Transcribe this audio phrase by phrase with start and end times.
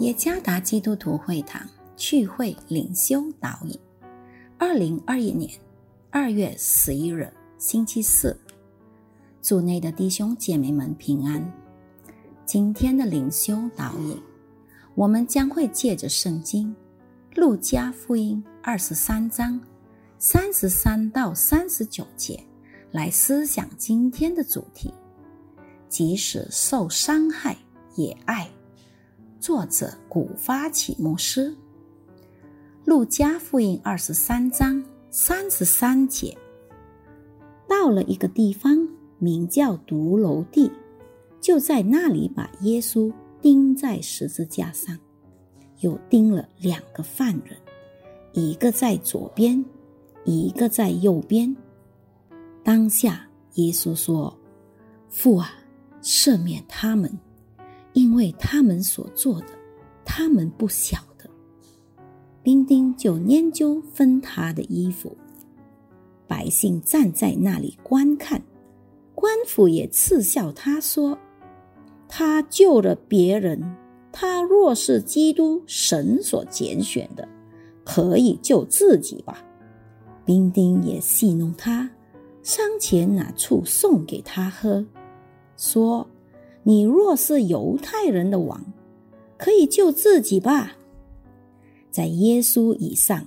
[0.00, 1.62] 耶加达基督徒会堂
[1.96, 3.78] 聚会领修导引，
[4.58, 5.48] 二零二一年
[6.10, 8.36] 二月十一日星期四，
[9.40, 11.48] 组内的弟兄姐妹们平安。
[12.44, 14.20] 今天的领修导引，
[14.96, 16.74] 我们将会借着圣经
[17.36, 19.60] 路加福音二十三章
[20.18, 22.42] 三十三到三十九节
[22.90, 24.92] 来思想今天的主题：
[25.88, 27.56] 即使受伤害
[27.94, 28.50] 也爱。
[29.44, 31.54] 作者古发起牧师，
[32.86, 36.34] 路加复印二十三章三十三节，
[37.68, 38.88] 到了一个地方，
[39.18, 40.72] 名叫独楼地，
[41.42, 43.12] 就在那里把耶稣
[43.42, 44.98] 钉在十字架上，
[45.80, 47.54] 又钉了两个犯人，
[48.32, 49.62] 一个在左边，
[50.24, 51.54] 一个在右边。
[52.62, 54.34] 当下，耶稣说
[55.10, 55.50] ：“父啊，
[56.00, 57.12] 赦免他们。”
[57.94, 59.46] 因为他们所做的，
[60.04, 61.30] 他们不晓得。
[62.42, 65.16] 兵丁就研究分他的衣服，
[66.26, 68.42] 百姓站在那里观看，
[69.14, 71.18] 官府也嗤笑他说
[72.06, 73.76] ：“他救了别人，
[74.12, 77.26] 他若是基督神所拣选的，
[77.84, 79.42] 可以救自己吧。”
[80.26, 81.88] 兵丁也戏弄他，
[82.42, 84.84] 上前拿醋送给他喝，
[85.56, 86.06] 说。
[86.66, 88.64] 你若是犹太人的王，
[89.36, 90.72] 可以救自己吧。
[91.90, 93.24] 在耶稣以上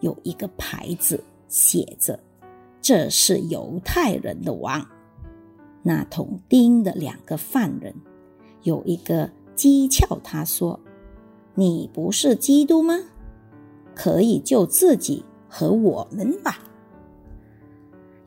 [0.00, 2.18] 有一个牌子，写着
[2.80, 4.86] ：“这是犹太人的王。”
[5.82, 7.92] 那同钉的两个犯人，
[8.62, 10.78] 有一个讥诮他说
[11.54, 13.00] ：“你不是基督吗？
[13.96, 16.60] 可以救自己和我们吧。”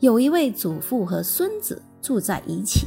[0.02, 2.86] 有一位祖父和孙子住在一起。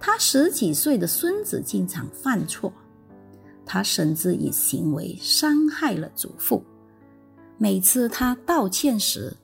[0.00, 2.72] 他十几岁的孙子经常犯错，
[3.66, 6.62] 他甚至以行为伤害了祖父。
[7.56, 9.36] 每次他道歉时，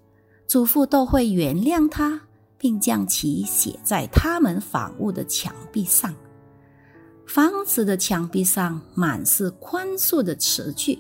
[0.47, 2.20] 祖父都会原谅他，
[2.56, 6.15] 并将其写在他们房屋的墙壁上。
[7.26, 10.98] 房子的墙壁上满是宽恕的词句。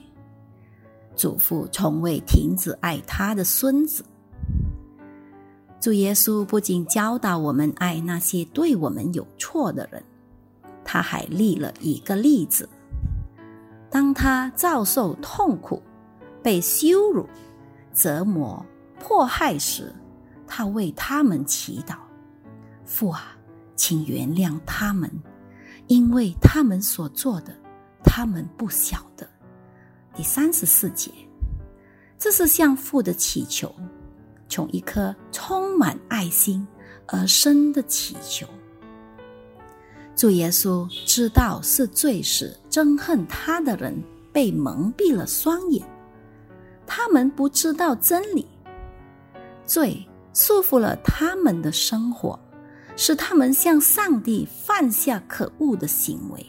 [1.14, 4.04] 祖父从未停止爱他的孙子。
[5.84, 10.02] 主耶稣不仅教导我们爱那些对我们有错的人，
[10.82, 12.66] 他还立了一个例子：
[13.90, 15.82] 当他遭受痛苦、
[16.42, 17.28] 被羞辱、
[17.92, 18.64] 折磨、
[18.98, 19.94] 迫害时，
[20.46, 21.96] 他为他们祈祷
[22.86, 23.36] ：“父啊，
[23.76, 25.10] 请原谅他们，
[25.86, 27.54] 因为他们所做的，
[28.02, 29.28] 他们不晓得。”
[30.16, 31.10] 第三十四节，
[32.18, 33.70] 这是向父的祈求。
[34.54, 36.64] 从一颗充满爱心
[37.08, 38.46] 而生的祈求，
[40.14, 44.00] 主耶稣知道是罪使憎恨他的人
[44.32, 45.84] 被蒙蔽了双眼，
[46.86, 48.46] 他们不知道真理，
[49.66, 50.00] 罪
[50.32, 52.38] 束缚了他们的生活，
[52.94, 56.46] 使他们向上帝犯下可恶的行为。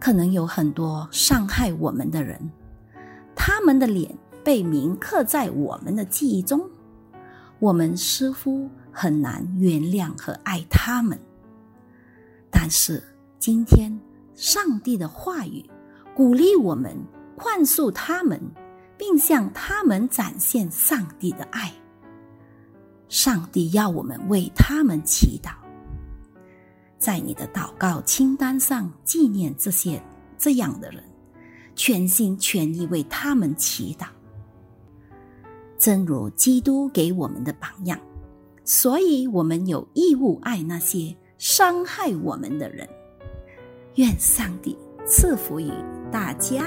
[0.00, 2.50] 可能有很多伤害我们的人，
[3.36, 4.10] 他们的脸。
[4.44, 6.68] 被铭刻在我们的记忆中，
[7.58, 11.18] 我们似乎很难原谅和爱他们。
[12.50, 13.02] 但是
[13.38, 13.98] 今天，
[14.34, 15.64] 上帝的话语
[16.14, 16.96] 鼓励我们
[17.36, 18.40] 宽恕他们，
[18.98, 21.72] 并向他们展现上帝的爱。
[23.08, 25.52] 上帝要我们为他们祈祷，
[26.98, 30.02] 在你的祷告清单上纪念这些
[30.38, 31.04] 这样的人，
[31.74, 34.06] 全心全意为他们祈祷。
[35.82, 37.98] 正如基督给我们的榜样，
[38.64, 42.88] 所以我们有义务爱那些伤害我们的人。
[43.96, 45.72] 愿上帝赐福于
[46.12, 46.66] 大家。